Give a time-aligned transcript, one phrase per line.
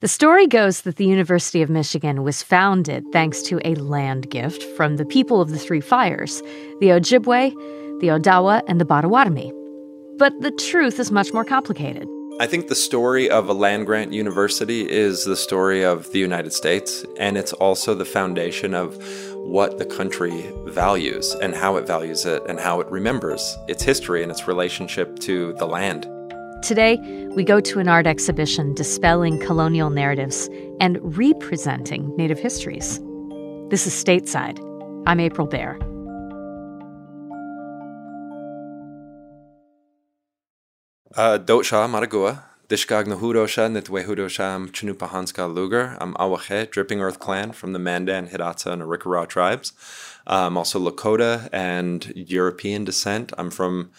[0.00, 4.62] The story goes that the University of Michigan was founded thanks to a land gift
[4.76, 6.40] from the people of the Three Fires
[6.78, 7.50] the Ojibwe,
[7.98, 9.52] the Odawa, and the Potawatomi.
[10.16, 12.06] But the truth is much more complicated.
[12.38, 16.52] I think the story of a land grant university is the story of the United
[16.52, 18.96] States, and it's also the foundation of
[19.34, 24.22] what the country values and how it values it and how it remembers its history
[24.22, 26.06] and its relationship to the land.
[26.62, 26.98] Today,
[27.36, 30.50] we go to an art exhibition dispelling colonial narratives
[30.80, 32.98] and representing Native histories.
[33.70, 34.58] This is Stateside.
[35.06, 35.78] I'm April Baer.
[41.14, 45.96] Dotcha Maragua, Dishgag Nahudosha Nitwehudosham Cannupa Hanska Luger.
[46.00, 49.72] I'm Awache, Dripping Earth Clan from the Mandan, Hidatsa, and Arikara tribes.
[50.26, 53.32] I'm also Lakota and European descent.
[53.38, 53.92] I'm from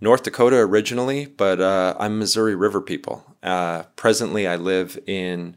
[0.00, 3.24] North Dakota originally, but uh, I'm Missouri River people.
[3.42, 5.56] Uh, presently, I live in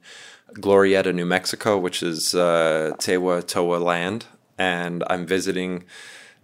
[0.53, 4.25] Glorieta, New Mexico, which is uh, Tewa Towa land,
[4.57, 5.83] and I'm visiting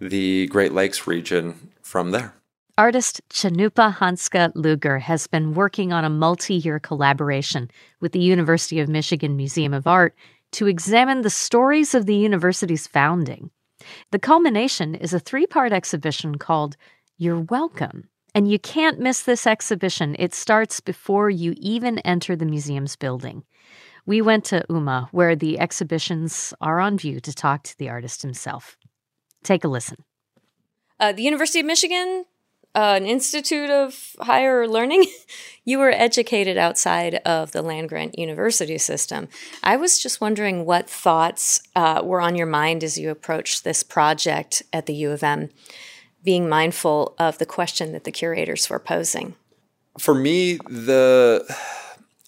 [0.00, 2.34] the Great Lakes region from there.
[2.76, 7.68] Artist Cannupa Hanska Luger has been working on a multi year collaboration
[8.00, 10.14] with the University of Michigan Museum of Art
[10.52, 13.50] to examine the stories of the university's founding.
[14.12, 16.76] The culmination is a three part exhibition called
[17.20, 18.08] You're Welcome.
[18.32, 20.14] And you can't miss this exhibition.
[20.20, 23.42] It starts before you even enter the museum's building.
[24.06, 28.22] We went to UMMA, where the exhibitions are on view, to talk to the artist
[28.22, 28.76] himself.
[29.42, 29.96] Take a listen.
[31.00, 32.24] Uh, the University of Michigan
[32.74, 35.04] uh, an institute of higher learning,
[35.64, 39.26] you were educated outside of the land grant university system.
[39.64, 43.82] I was just wondering what thoughts uh, were on your mind as you approached this
[43.82, 45.48] project at the U of M,
[46.24, 49.34] being mindful of the question that the curators were posing.
[49.98, 51.44] For me, the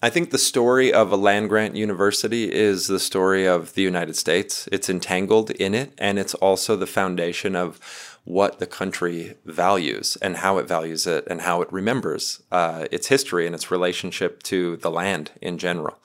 [0.03, 4.15] I think the story of a land grant university is the story of the United
[4.15, 4.67] States.
[4.71, 7.79] It's entangled in it, and it's also the foundation of
[8.23, 13.07] what the country values and how it values it and how it remembers uh, its
[13.07, 15.99] history and its relationship to the land in general.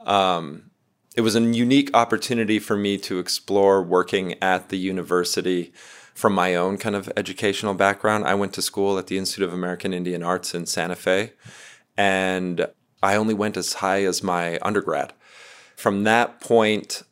[0.00, 0.70] Um,
[1.16, 5.72] it was a unique opportunity for me to explore working at the university
[6.14, 8.24] from my own kind of educational background.
[8.24, 11.32] I went to school at the Institute of American Indian Arts in Santa Fe,
[11.96, 12.66] and
[13.02, 15.12] I only went as high as my undergrad.
[15.76, 17.02] From that point,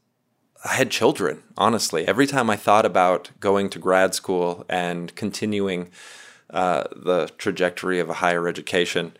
[0.64, 2.06] I had children, honestly.
[2.06, 5.90] Every time I thought about going to grad school and continuing
[6.50, 9.16] uh, the trajectory of a higher education,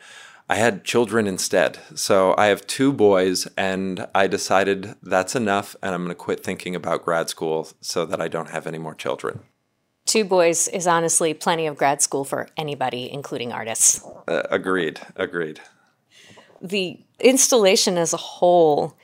[0.51, 1.79] I had children instead.
[1.95, 6.43] So I have two boys, and I decided that's enough, and I'm going to quit
[6.43, 9.41] thinking about grad school so that I don't have any more children.
[10.11, 14.05] Two boys is honestly plenty of grad school for anybody, including artists.
[14.27, 15.61] Uh, agreed, agreed.
[16.61, 18.97] The installation as a whole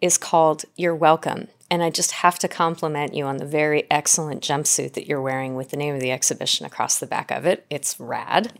[0.00, 1.46] is called You're Welcome.
[1.70, 5.54] And I just have to compliment you on the very excellent jumpsuit that you're wearing
[5.54, 7.64] with the name of the exhibition across the back of it.
[7.70, 8.52] It's rad.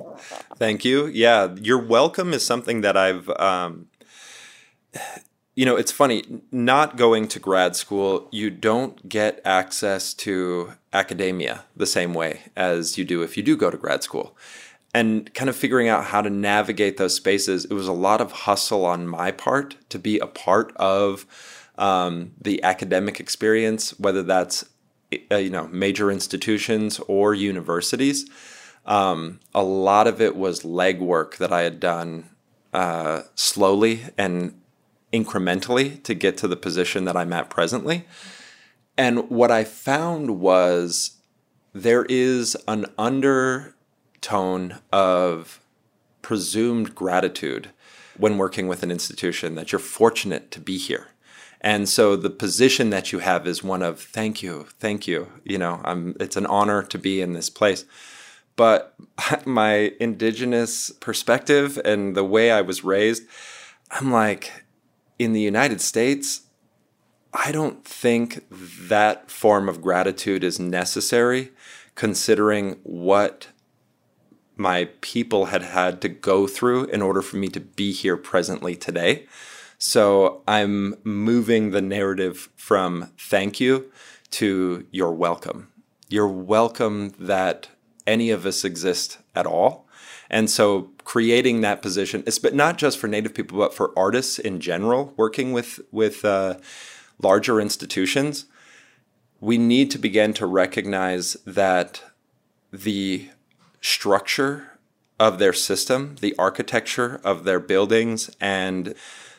[0.55, 1.07] Thank you.
[1.07, 3.89] Yeah, You're welcome is something that I've, um,
[5.57, 6.23] you know, it's funny,
[6.53, 12.97] not going to grad school, you don't get access to academia the same way as
[12.97, 14.37] you do if you do go to grad school.
[14.95, 18.33] And kind of figuring out how to navigate those spaces, it was a lot of
[18.33, 21.27] hustle on my part to be a part of
[21.77, 24.65] um, the academic experience, whether that's
[25.31, 28.29] uh, you know major institutions or universities.
[28.87, 32.31] Um, a lot of it was legwork that I had done
[32.73, 34.59] uh, slowly and
[35.13, 38.07] incrementally to get to the position that I'm at presently.
[38.99, 41.13] And what I found was
[41.73, 45.61] there is an undertone of
[46.21, 47.71] presumed gratitude
[48.19, 51.07] when working with an institution that you're fortunate to be here
[51.61, 55.29] and so the position that you have is one of thank you, thank you.
[55.45, 57.85] You know, I'm, it's an honor to be in this place.
[58.57, 58.95] But
[59.45, 63.25] my indigenous perspective and the way I was raised,
[63.91, 64.65] I'm like,
[65.19, 66.43] in the United States,
[67.33, 71.53] I don't think that form of gratitude is necessary
[71.95, 73.49] considering what
[74.57, 78.75] my people had had to go through in order for me to be here presently
[78.75, 79.27] today.
[79.79, 83.93] So I'm moving the narrative from thank you
[84.33, 85.73] to you're welcome.
[86.09, 87.69] You're welcome that
[88.07, 89.87] any of us exist at all.
[90.31, 94.61] And so creating that position, but not just for Native people, but for artists in
[94.61, 96.57] general, working with with uh,
[97.21, 98.47] larger institutions,
[99.41, 102.03] we need to begin to recognize that
[102.73, 103.29] the
[103.81, 104.79] structure
[105.19, 108.95] of their system, the architecture of their buildings, and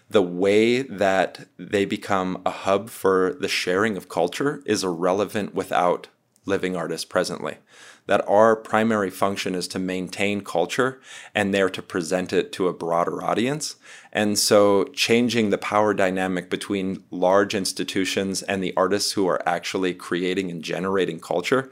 [0.09, 6.07] the way that they become a hub for the sharing of culture is irrelevant without
[6.45, 7.57] living artists presently.
[8.09, 10.99] That our primary function is to maintain culture
[11.35, 13.75] and there to present it to a broader audience.
[14.11, 19.93] And so, changing the power dynamic between large institutions and the artists who are actually
[19.93, 21.69] creating and generating culture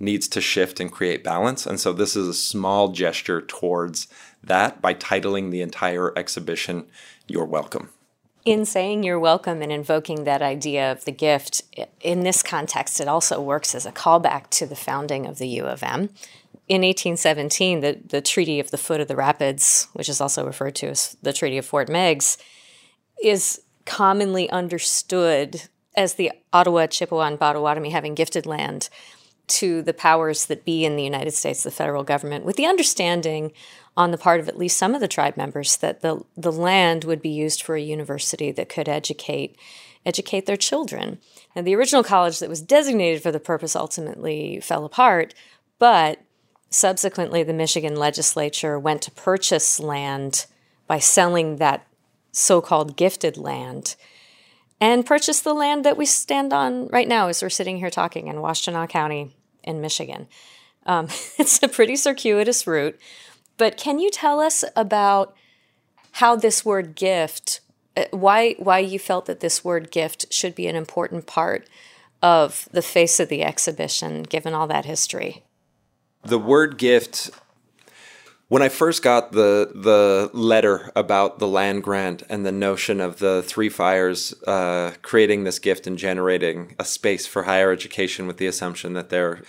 [0.00, 1.66] needs to shift and create balance.
[1.66, 4.08] And so, this is a small gesture towards
[4.42, 6.86] that by titling the entire exhibition
[7.28, 7.90] You're Welcome.
[8.46, 11.62] In saying you're welcome and invoking that idea of the gift,
[12.00, 15.64] in this context, it also works as a callback to the founding of the U
[15.66, 16.10] of M.
[16.68, 20.76] In 1817, the, the Treaty of the Foot of the Rapids, which is also referred
[20.76, 22.38] to as the Treaty of Fort Meigs,
[23.20, 25.62] is commonly understood
[25.96, 28.88] as the Ottawa, Chippewa, and Potawatomi having gifted land
[29.48, 33.52] to the powers that be in the United States, the federal government, with the understanding
[33.96, 37.04] on the part of at least some of the tribe members that the, the land
[37.04, 39.56] would be used for a university that could educate
[40.04, 41.18] educate their children.
[41.54, 45.34] And the original college that was designated for the purpose ultimately fell apart,
[45.80, 46.20] but
[46.70, 50.46] subsequently the Michigan legislature went to purchase land
[50.86, 51.88] by selling that
[52.30, 53.96] so-called gifted land
[54.80, 58.28] and purchased the land that we stand on right now as we're sitting here talking
[58.28, 59.34] in Washtenaw County
[59.66, 60.28] in Michigan.
[60.86, 61.08] Um,
[61.38, 62.98] it's a pretty circuitous route,
[63.58, 65.34] but can you tell us about
[66.12, 67.60] how this word gift,
[67.96, 71.68] uh, why why you felt that this word gift should be an important part
[72.22, 75.42] of the face of the exhibition, given all that history?
[76.24, 77.30] The word gift.
[78.48, 83.18] When I first got the the letter about the land grant and the notion of
[83.18, 88.36] the three fires uh, creating this gift and generating a space for higher education with
[88.36, 89.42] the assumption that their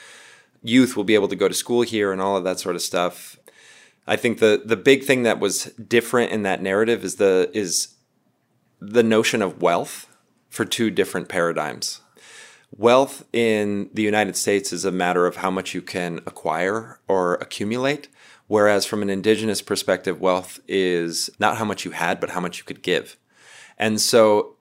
[0.63, 2.81] youth will be able to go to school here and all of that sort of
[2.81, 3.38] stuff,
[4.07, 7.89] I think the the big thing that was different in that narrative is the is
[8.79, 10.07] the notion of wealth
[10.49, 12.01] for two different paradigms.
[12.75, 17.35] Wealth in the United States is a matter of how much you can acquire or
[17.35, 18.07] accumulate,
[18.47, 22.57] whereas from an indigenous perspective, wealth is not how much you had, but how much
[22.57, 23.17] you could give.
[23.77, 24.57] And so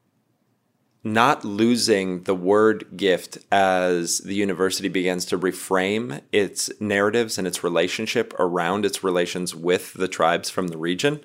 [1.07, 7.63] not losing the word gift as the university begins to reframe its narratives and its
[7.63, 11.21] relationship around its relations with the tribes from the region.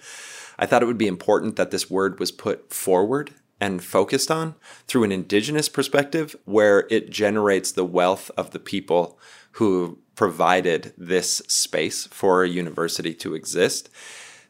[0.60, 4.54] I thought it would be important that this word was put forward and focused on
[4.86, 9.18] through an indigenous perspective where it generates the wealth of the people
[9.54, 13.90] who provided this space for a university to exist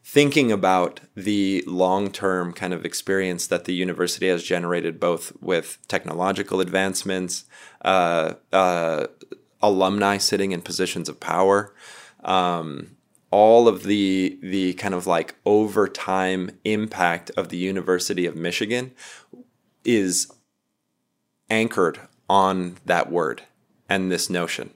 [0.04, 5.78] thinking about the long term kind of experience that the university has generated, both with
[5.88, 7.44] technological advancements,
[7.84, 9.06] uh, uh,
[9.60, 11.72] alumni sitting in positions of power.
[12.24, 12.96] Um,
[13.30, 18.92] all of the the kind of like over time impact of the University of Michigan
[19.84, 20.30] is
[21.48, 23.42] anchored on that word
[23.88, 24.74] and this notion.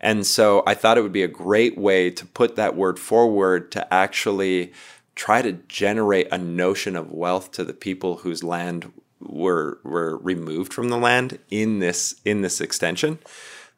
[0.00, 3.70] And so I thought it would be a great way to put that word forward
[3.72, 4.72] to actually
[5.14, 10.74] try to generate a notion of wealth to the people whose land were were removed
[10.74, 13.18] from the land in this in this extension.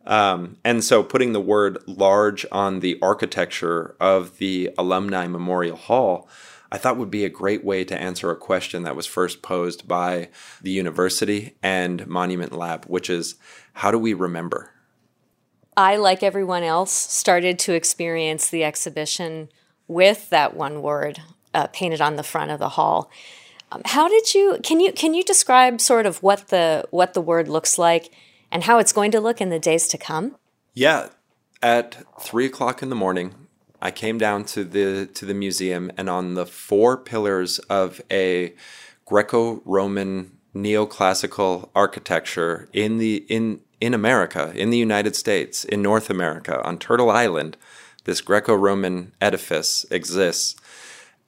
[0.06, 6.29] Um, and so putting the word large on the architecture of the alumni memorial hall
[6.70, 9.88] I thought would be a great way to answer a question that was first posed
[9.88, 10.29] by
[10.61, 13.37] the university and Monument Lab, which is
[13.72, 14.70] how do we remember?
[15.79, 19.49] I, like everyone else, started to experience the exhibition
[19.87, 21.23] with that one word
[21.55, 23.08] uh, painted on the front of the hall.
[23.70, 24.58] Um, how did you?
[24.65, 28.11] Can you can you describe sort of what the what the word looks like
[28.51, 30.35] and how it's going to look in the days to come?
[30.75, 31.11] Yeah,
[31.63, 33.35] at three o'clock in the morning,
[33.81, 38.53] I came down to the to the museum, and on the four pillars of a
[39.05, 46.63] Greco-Roman neoclassical architecture in the in in America, in the United States, in North America,
[46.65, 47.56] on Turtle Island,
[48.05, 50.56] this Greco Roman edifice exists.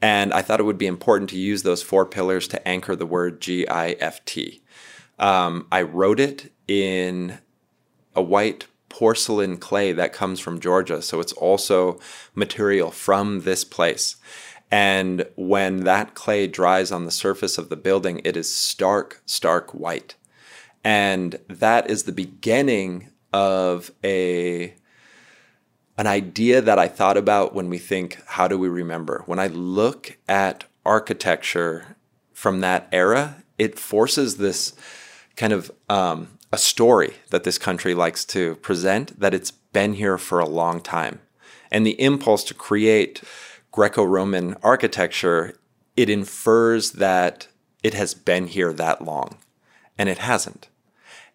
[0.03, 3.07] And I thought it would be important to use those four pillars to anchor the
[3.07, 4.63] word G I F T.
[5.19, 7.39] Um, I wrote it in
[8.15, 11.03] a white porcelain clay that comes from Georgia.
[11.03, 12.01] So it's also
[12.35, 14.17] material from this place.
[14.71, 19.73] And when that clay dries on the surface of the building, it is stark, stark
[19.73, 20.15] white.
[20.83, 24.75] And that is the beginning of a
[25.99, 29.23] an idea that I thought about when we think how do we remember?
[29.27, 31.97] When I look at architecture
[32.33, 34.73] from that era, it forces this
[35.37, 40.17] kind of um, a story that this country likes to present that it's been here
[40.17, 41.21] for a long time.
[41.71, 43.23] And the impulse to create
[43.71, 45.55] Greco Roman architecture,
[45.97, 47.47] it infers that
[47.83, 49.37] it has been here that long.
[49.99, 50.70] And it hasn't.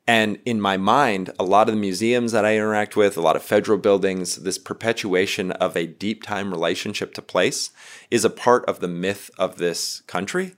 [0.07, 3.35] And in my mind, a lot of the museums that I interact with, a lot
[3.35, 7.71] of federal buildings, this perpetuation of a deep time relationship to place
[8.11, 10.53] is a part of the myth of this country.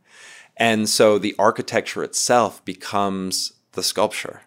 [0.57, 4.41] And so the architecture itself becomes the sculpture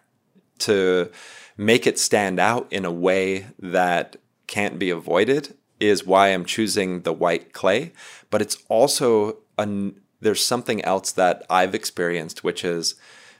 [0.59, 1.09] to
[1.57, 7.01] make it stand out in a way that can't be avoided is why I'm choosing
[7.01, 7.93] the white clay.
[8.29, 12.95] But it's also a, there's something else that I've experienced, which is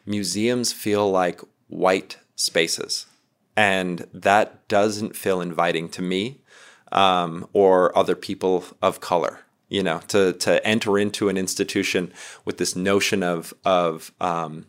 [0.06, 1.42] museums feel like
[1.72, 3.08] white spaces.
[3.58, 6.42] And that doesn't feel inviting to me
[6.92, 9.40] um, or other people of color.
[9.70, 12.12] You know, to to enter into an institution
[12.44, 14.66] with this notion of of um,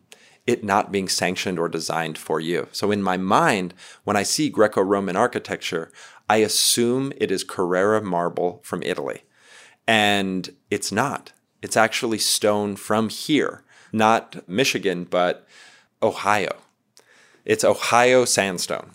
[0.46, 2.68] it not being sanctioned or designed for you.
[2.70, 5.90] So in my mind, when I see Greco-Roman architecture,
[6.30, 9.24] I assume it is Carrara marble from Italy,
[9.88, 11.32] and it's not.
[11.62, 15.48] It's actually stone from here, not Michigan, but
[16.00, 16.58] Ohio.
[17.44, 18.92] It's Ohio sandstone.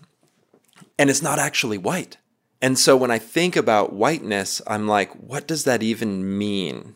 [0.97, 2.17] And it's not actually white.
[2.61, 6.95] And so when I think about whiteness, I'm like, what does that even mean?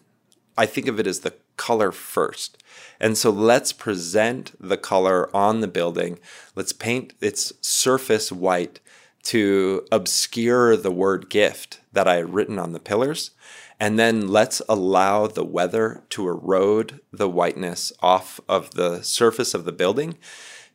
[0.58, 2.64] I think of it as the color first.
[3.00, 6.20] And so let's present the color on the building.
[6.56, 8.80] Let's paint its surface white
[9.24, 13.32] to obscure the word gift that I had written on the pillars.
[13.80, 19.66] And then let's allow the weather to erode the whiteness off of the surface of
[19.66, 20.18] the building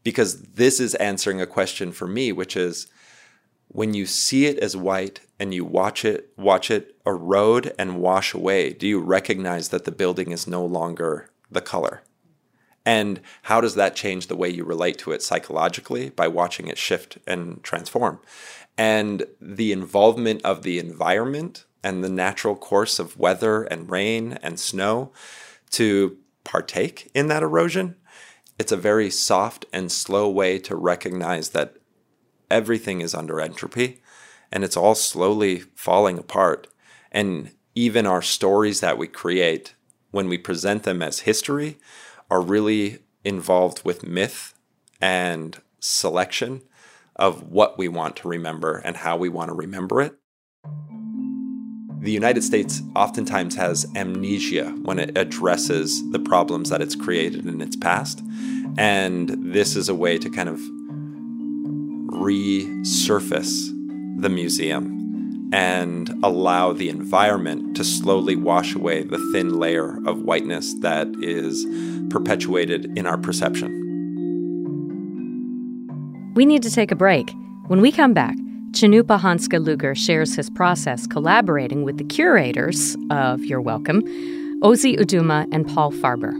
[0.07, 2.87] because this is answering a question for me, which is
[3.67, 8.33] when you see it as white and you watch it watch it erode and wash
[8.33, 12.05] away, do you recognize that the building is no longer the color?
[12.85, 16.79] And how does that change the way you relate to it psychologically by watching it
[16.79, 18.21] shift and transform?
[18.79, 24.61] And the involvement of the environment and the natural course of weather and rain and
[24.61, 25.11] snow
[25.71, 27.97] to partake in that erosion
[28.59, 31.77] it's a very soft and slow way to recognize that
[32.51, 34.01] everything is under entropy
[34.51, 36.69] and it's all slowly falling apart.
[37.13, 39.75] And even our stories that we create,
[40.11, 41.79] when we present them as history,
[42.31, 44.55] are really involved with myth
[45.01, 46.63] and selection
[47.17, 50.17] of what we want to remember and how we want to remember it.
[52.01, 57.61] The United States oftentimes has amnesia when it addresses the problems that it's created in
[57.61, 58.23] its past.
[58.79, 60.61] And this is a way to kind of
[62.21, 63.73] resurface
[64.21, 70.75] the museum and allow the environment to slowly wash away the thin layer of whiteness
[70.81, 71.67] that is
[72.11, 73.83] perpetuated in our perception.
[76.35, 77.33] We need to take a break.
[77.69, 78.37] When we come back,
[78.77, 84.03] Cannupa Hanska Luger shares his process collaborating with the curators of You're Welcome,
[84.61, 86.35] Ozi Uduma and Paul Farber.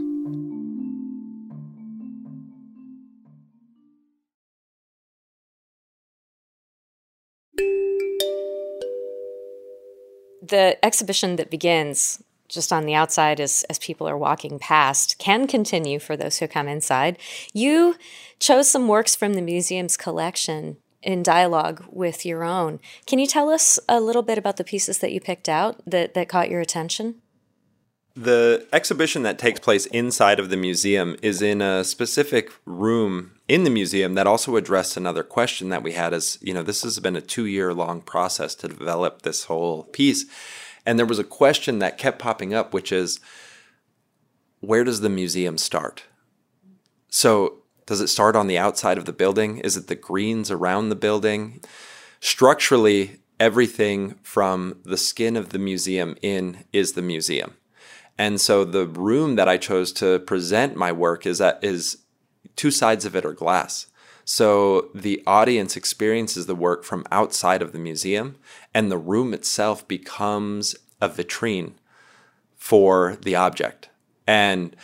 [10.47, 15.47] The exhibition that begins just on the outside as, as people are walking past can
[15.47, 17.17] continue for those who come inside.
[17.51, 17.95] You
[18.39, 22.79] chose some works from the museum's collection in dialogue with your own.
[23.05, 26.13] Can you tell us a little bit about the pieces that you picked out that,
[26.13, 27.21] that caught your attention?
[28.15, 33.63] The exhibition that takes place inside of the museum is in a specific room in
[33.63, 36.99] the museum that also addressed another question that we had as, you know, this has
[36.99, 40.25] been a 2-year long process to develop this whole piece.
[40.83, 43.19] And there was a question that kept popping up which is
[44.61, 46.03] where does the museum start?
[47.09, 49.57] So does it start on the outside of the building?
[49.59, 51.61] Is it the greens around the building?
[52.19, 57.55] Structurally, everything from the skin of the museum in is the museum.
[58.17, 61.99] And so the room that I chose to present my work is that is
[62.55, 63.87] two sides of it are glass.
[64.25, 68.35] So the audience experiences the work from outside of the museum
[68.73, 71.73] and the room itself becomes a vitrine
[72.57, 73.87] for the object.
[74.25, 74.75] And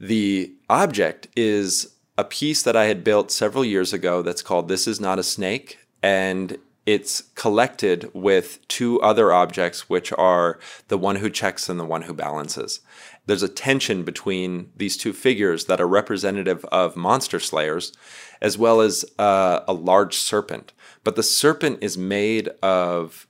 [0.00, 4.86] the object is a piece that I had built several years ago that's called This
[4.86, 5.78] Is Not a Snake.
[6.02, 11.84] And it's collected with two other objects, which are the one who checks and the
[11.84, 12.80] one who balances.
[13.26, 17.92] There's a tension between these two figures that are representative of monster slayers,
[18.40, 20.72] as well as uh, a large serpent.
[21.02, 23.26] But the serpent is made of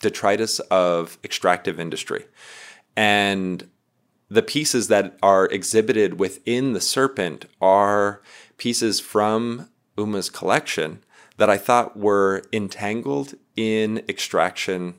[0.00, 2.24] detritus of extractive industry.
[2.96, 3.68] And
[4.32, 8.22] the pieces that are exhibited within the serpent are
[8.56, 11.04] pieces from UMMA's collection
[11.36, 14.94] that I thought were entangled in extraction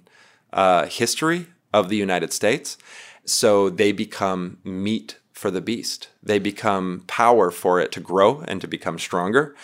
[0.51, 2.77] uh, history of the United States.
[3.25, 6.09] So they become meat for the beast.
[6.21, 9.55] They become power for it to grow and to become stronger.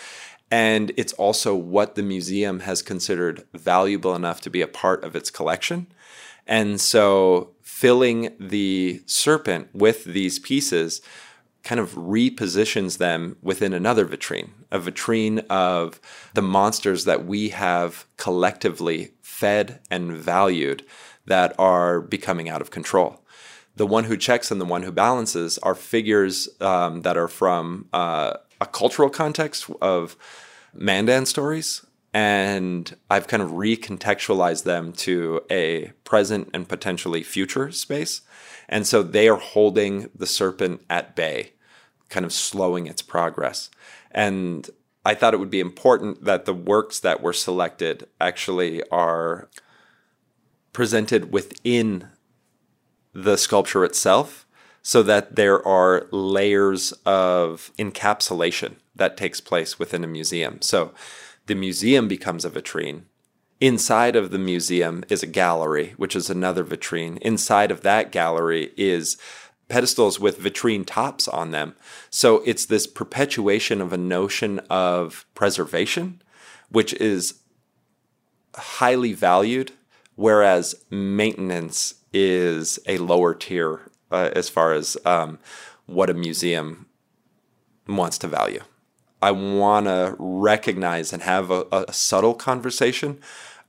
[0.50, 5.14] And it's also what the museum has considered valuable enough to be a part of
[5.14, 5.86] its collection.
[6.44, 7.50] And so
[7.80, 11.00] filling the serpent with these pieces
[11.62, 15.98] kind of repositions them within another vitrine, a vitrine of
[16.34, 20.84] the monsters that we have collectively fed and valued
[21.24, 23.24] that are becoming out of control.
[23.76, 27.88] The one who checks and the one who balances are figures um, that are from
[27.94, 30.18] uh, a cultural context of
[30.74, 31.80] Mandan stories.
[32.12, 38.22] And I've kind of recontextualized them to a present and potentially future space.
[38.68, 41.52] And so they are holding the serpent at bay,
[42.08, 43.70] kind of slowing its progress.
[44.10, 44.68] And
[45.04, 49.48] I thought it would be important that the works that were selected actually are
[50.72, 52.08] presented within
[53.12, 54.46] the sculpture itself
[54.82, 60.60] so that there are layers of encapsulation that takes place within a museum.
[60.62, 60.92] So
[61.50, 63.02] the museum becomes a vitrine.
[63.60, 67.18] Inside of the museum is a gallery, which is another vitrine.
[67.22, 69.16] Inside of that gallery is
[69.66, 71.74] pedestals with vitrine tops on them.
[72.08, 76.22] So it's this perpetuation of a notion of preservation,
[76.68, 77.40] which is
[78.54, 79.72] highly valued,
[80.14, 85.40] whereas maintenance is a lower tier uh, as far as um,
[85.86, 86.86] what a museum
[87.88, 88.62] wants to value.
[89.22, 93.20] I want to recognize and have a, a, subtle conversation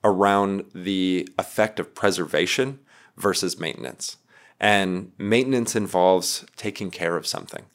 [0.04, 2.80] around the effect of preservation
[3.18, 4.18] versus maintenance.
[4.60, 7.66] And maintenance involves taking care of something.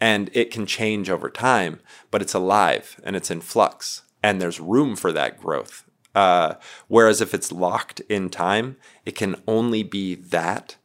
[0.00, 4.02] And it can change over time, but it's alive and it's in flux.
[4.22, 5.84] And there's room for that growth.
[6.14, 6.54] Uh,
[6.88, 10.76] whereas if it's locked in time, it can only be that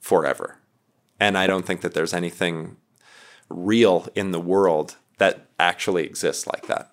[0.00, 0.58] forever.
[1.20, 2.76] And I don't think that there's anything
[3.48, 6.90] real in the world that actually exists like that.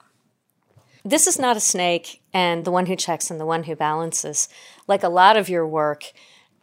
[1.03, 4.47] This is not a snake, and the one who checks and the one who balances.
[4.87, 6.11] Like a lot of your work,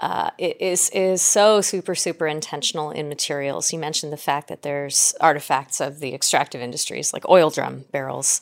[0.01, 3.73] uh, is is so super super intentional in materials.
[3.73, 8.41] You mentioned the fact that there's artifacts of the extractive industries, like oil drum barrels,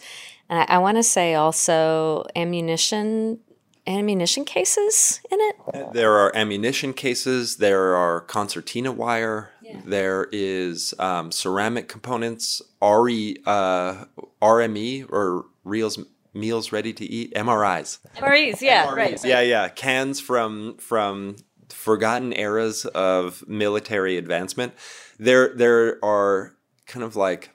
[0.50, 3.40] and I, I want to say also ammunition
[3.86, 5.92] ammunition cases in it?
[5.92, 7.56] There are ammunition cases.
[7.56, 9.50] There are concertina wire.
[9.66, 9.80] Yeah.
[9.84, 12.62] There is um, ceramic components.
[12.80, 14.04] RE, uh,
[14.40, 15.98] RME or reels
[16.32, 17.98] meals ready to eat MRIs.
[18.16, 18.94] MREs, yeah, MREs.
[18.96, 19.24] right.
[19.24, 19.68] Yeah, yeah.
[19.68, 21.36] Cans from from
[21.68, 24.74] forgotten eras of military advancement.
[25.18, 26.54] There there are
[26.86, 27.50] kind of like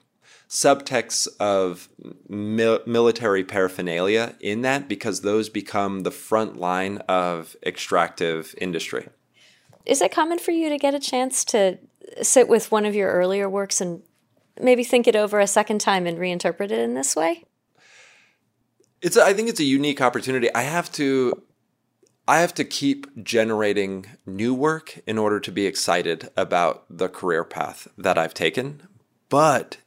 [0.48, 1.88] subtexts of
[2.28, 9.08] mil- military paraphernalia in that because those become the front line of extractive industry.
[9.86, 11.78] Is it common for you to get a chance to
[12.24, 14.02] sit with one of your earlier works and
[14.60, 17.44] maybe think it over a second time and reinterpret it in this way?
[19.00, 20.52] It's I think it's a unique opportunity.
[20.54, 21.42] I have to
[22.28, 27.42] I have to keep generating new work in order to be excited about the career
[27.42, 28.82] path that I've taken.
[29.28, 29.78] But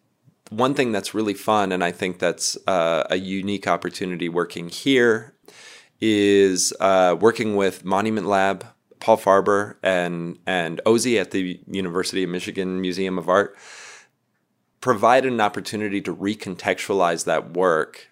[0.50, 5.34] one thing that's really fun, and I think that's uh, a unique opportunity working here,
[6.02, 8.65] is uh, working with Monument Lab,
[8.99, 13.55] Paul Farber, and and Ozi at the University of Michigan Museum of Art
[14.81, 18.10] provided an opportunity to recontextualize that work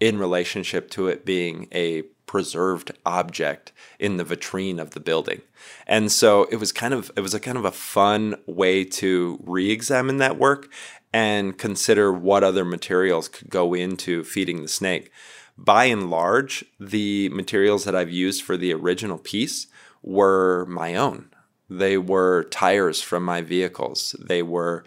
[0.00, 5.40] in relationship to it being a preserved object in the vitrine of the building.
[5.86, 9.38] And so it was kind of it was a kind of a fun way to
[9.44, 10.68] re-examine that work
[11.12, 15.10] and consider what other materials could go into feeding the snake.
[15.56, 19.68] By and large, the materials that I've used for the original piece
[20.06, 21.28] were my own.
[21.68, 24.16] They were tires from my vehicles.
[24.18, 24.84] They were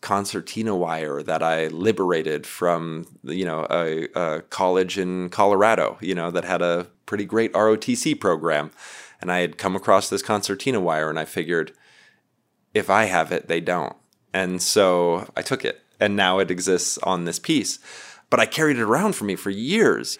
[0.00, 6.30] concertina wire that I liberated from, you know, a, a, college in Colorado, you know,
[6.32, 8.72] that had a pretty great ROTC program.
[9.20, 11.72] And I had come across this concertina wire and I figured,
[12.74, 13.94] if I have it, they don't.
[14.34, 17.78] And so I took it, and now it exists on this piece.
[18.30, 20.18] But I carried it around for me for years.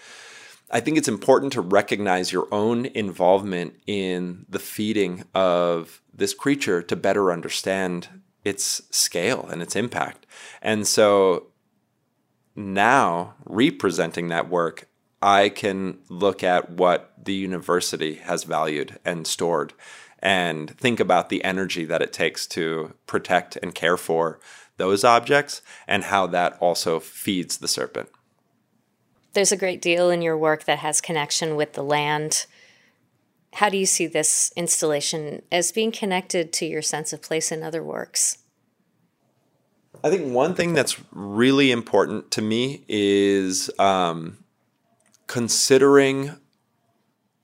[0.75, 6.83] I think it's important to recognize your own involvement in the feeding of this creature
[6.83, 8.09] to better understand
[8.43, 10.27] its scale and its impact.
[10.63, 11.49] And so
[12.57, 14.89] now, representing that work,
[15.21, 19.75] I can look at what the university has valued and stored
[20.19, 24.41] and think about the energy that it takes to protect and care for
[24.79, 28.09] those objects and how that also feeds the serpent.
[29.33, 32.47] There's a great deal in your work that has connection with the land.
[33.55, 37.63] How do you see this installation as being connected to your sense of place in
[37.63, 38.39] other works?
[40.05, 44.39] I think one thing that's really important to me is um,
[45.27, 46.33] considering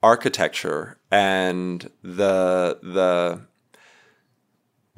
[0.02, 3.40] architecture and the the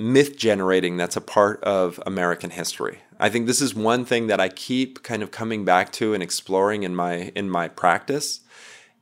[0.00, 3.00] myth generating that's a part of American history.
[3.18, 6.22] I think this is one thing that I keep kind of coming back to and
[6.22, 8.40] exploring in my in my practice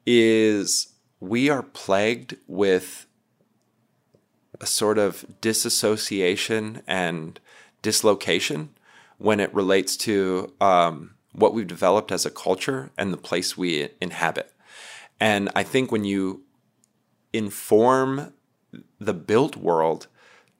[0.05, 3.07] is we are plagued with
[4.61, 7.39] a sort of disassociation and
[7.81, 8.71] dislocation
[9.19, 13.89] when it relates to um, what we've developed as a culture and the place we
[14.01, 14.53] inhabit.
[15.21, 16.43] And I think when you
[17.33, 18.33] inform
[18.99, 20.09] the built world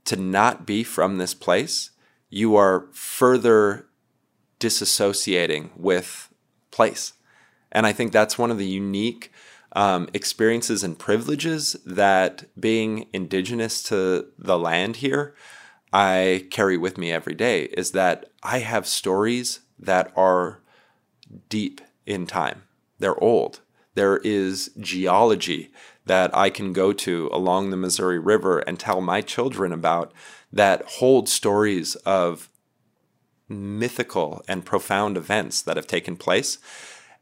[0.09, 1.91] to not be from this place,
[2.31, 3.87] you are further
[4.59, 6.33] disassociating with
[6.71, 7.13] place.
[7.71, 9.31] And I think that's one of the unique
[9.73, 15.35] um, experiences and privileges that being indigenous to the land here,
[15.93, 20.63] I carry with me every day is that I have stories that are
[21.51, 22.63] deep in time.
[22.99, 23.61] They're old.
[23.95, 25.71] There is geology
[26.09, 30.13] that I can go to along the Missouri River and tell my children about
[30.53, 32.51] that hold stories of
[33.49, 36.59] mythical and profound events that have taken place.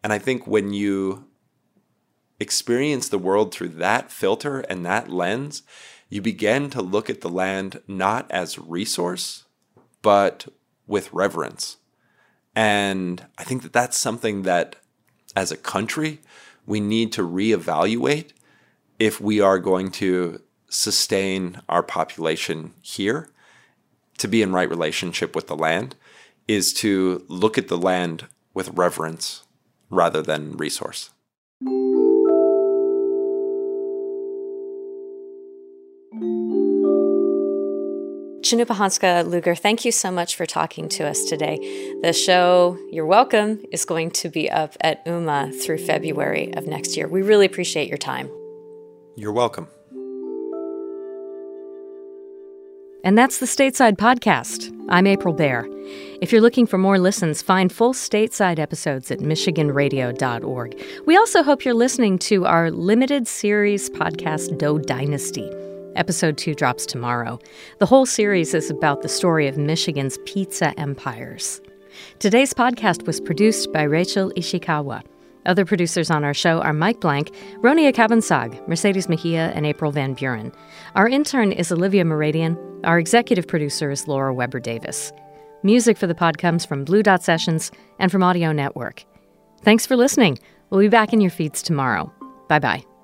[0.02, 1.26] And I think when you
[2.38, 5.62] experience the world through that filter and that lens,
[6.08, 9.44] you begin to look at the land not as resource,
[10.02, 10.46] but
[10.86, 11.78] with reverence.
[12.54, 14.76] And I think that that's something that
[15.34, 16.20] as a country,
[16.64, 18.30] we need to reevaluate
[18.98, 23.28] if we are going to sustain our population here
[24.18, 25.94] to be in right relationship with the land
[26.48, 29.44] is to look at the land with reverence
[29.90, 31.10] rather than resource.
[38.40, 41.56] Cannupa Hanska Luger, thank you so much for talking to us today.
[42.02, 46.96] The show, you're welcome, is going to be up at UMMA through February of next
[46.96, 47.08] year.
[47.08, 48.30] We really appreciate your time.
[49.16, 49.68] You're welcome.
[53.02, 54.70] And that's the Stateside Podcast.
[54.90, 55.66] I'm April Baer.
[56.20, 60.82] If you're looking for more listens, find full stateside episodes at MichiganRadio.org.
[61.06, 65.50] We also hope you're listening to our limited series podcast, Dough Dynasty.
[65.94, 67.38] Episode 2 drops tomorrow.
[67.78, 71.62] The whole series is about the story of Michigan's pizza empires.
[72.18, 75.02] Today's podcast was produced by Rachel Ishikawa.
[75.46, 77.30] Other producers on our show are Mike Blank,
[77.60, 80.52] Ronia Cabansag, Mercedes Mejia, and April Van Buren.
[80.94, 82.56] Our intern is Olivia Meradian.
[82.84, 85.12] Our executive producer is Laura Weber Davis.
[85.62, 89.04] Music for the pod comes from Blue Dot Sessions and from Audio Network.
[89.62, 90.38] Thanks for listening.
[90.70, 92.12] We'll be back in your feeds tomorrow.
[92.48, 92.95] Bye bye.